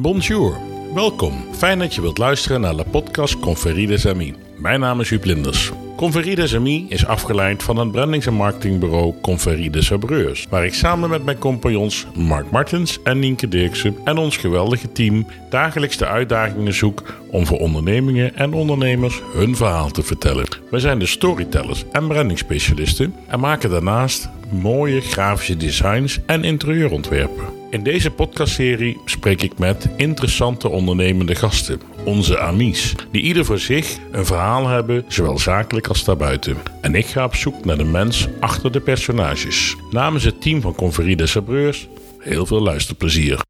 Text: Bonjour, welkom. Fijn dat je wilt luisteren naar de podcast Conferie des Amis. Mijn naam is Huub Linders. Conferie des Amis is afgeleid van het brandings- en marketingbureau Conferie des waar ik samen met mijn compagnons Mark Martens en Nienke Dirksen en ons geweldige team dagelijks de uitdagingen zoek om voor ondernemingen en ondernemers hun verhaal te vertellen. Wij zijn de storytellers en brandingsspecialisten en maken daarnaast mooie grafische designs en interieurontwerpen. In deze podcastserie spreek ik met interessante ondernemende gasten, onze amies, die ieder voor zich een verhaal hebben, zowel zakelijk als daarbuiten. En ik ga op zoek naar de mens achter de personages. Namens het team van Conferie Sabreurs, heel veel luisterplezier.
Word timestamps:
Bonjour, 0.00 0.56
welkom. 0.94 1.44
Fijn 1.52 1.78
dat 1.78 1.94
je 1.94 2.00
wilt 2.00 2.18
luisteren 2.18 2.60
naar 2.60 2.76
de 2.76 2.84
podcast 2.90 3.38
Conferie 3.38 3.86
des 3.86 4.06
Amis. 4.06 4.32
Mijn 4.56 4.80
naam 4.80 5.00
is 5.00 5.10
Huub 5.10 5.24
Linders. 5.24 5.72
Conferie 5.96 6.34
des 6.34 6.54
Amis 6.54 6.84
is 6.88 7.06
afgeleid 7.06 7.62
van 7.62 7.76
het 7.76 7.92
brandings- 7.92 8.26
en 8.26 8.34
marketingbureau 8.34 9.14
Conferie 9.22 9.70
des 9.70 9.92
waar 10.48 10.64
ik 10.64 10.74
samen 10.74 11.10
met 11.10 11.24
mijn 11.24 11.38
compagnons 11.38 12.06
Mark 12.14 12.50
Martens 12.50 13.02
en 13.02 13.18
Nienke 13.18 13.48
Dirksen 13.48 13.96
en 14.04 14.18
ons 14.18 14.36
geweldige 14.36 14.92
team 14.92 15.26
dagelijks 15.50 15.96
de 15.96 16.06
uitdagingen 16.06 16.74
zoek 16.74 17.02
om 17.30 17.46
voor 17.46 17.58
ondernemingen 17.58 18.36
en 18.36 18.52
ondernemers 18.52 19.22
hun 19.32 19.56
verhaal 19.56 19.90
te 19.90 20.02
vertellen. 20.02 20.48
Wij 20.70 20.80
zijn 20.80 20.98
de 20.98 21.06
storytellers 21.06 21.84
en 21.92 22.06
brandingsspecialisten 22.08 23.14
en 23.26 23.40
maken 23.40 23.70
daarnaast 23.70 24.28
mooie 24.50 25.00
grafische 25.00 25.56
designs 25.56 26.18
en 26.26 26.44
interieurontwerpen. 26.44 27.44
In 27.70 27.82
deze 27.82 28.10
podcastserie 28.10 29.00
spreek 29.04 29.42
ik 29.42 29.58
met 29.58 29.88
interessante 29.96 30.68
ondernemende 30.68 31.34
gasten, 31.34 31.80
onze 32.04 32.38
amies, 32.38 32.94
die 33.12 33.22
ieder 33.22 33.44
voor 33.44 33.58
zich 33.58 33.96
een 34.12 34.26
verhaal 34.26 34.68
hebben, 34.68 35.04
zowel 35.08 35.38
zakelijk 35.38 35.86
als 35.86 36.04
daarbuiten. 36.04 36.56
En 36.80 36.94
ik 36.94 37.06
ga 37.06 37.24
op 37.24 37.34
zoek 37.34 37.64
naar 37.64 37.78
de 37.78 37.84
mens 37.84 38.28
achter 38.40 38.72
de 38.72 38.80
personages. 38.80 39.76
Namens 39.90 40.24
het 40.24 40.42
team 40.42 40.60
van 40.60 40.74
Conferie 40.74 41.26
Sabreurs, 41.26 41.88
heel 42.18 42.46
veel 42.46 42.60
luisterplezier. 42.60 43.47